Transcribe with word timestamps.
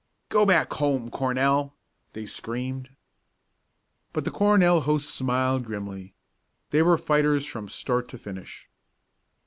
"Go 0.29 0.47
back 0.47 0.73
home, 0.73 1.11
Cornell!" 1.11 1.75
they 2.13 2.25
screamed. 2.25 2.89
But 4.13 4.25
the 4.25 4.31
Cornell 4.31 4.81
host 4.81 5.11
smiled 5.13 5.63
grimly. 5.65 6.15
They 6.71 6.81
were 6.81 6.97
fighters 6.97 7.45
from 7.45 7.69
start 7.69 8.07
to 8.07 8.17
finish. 8.17 8.67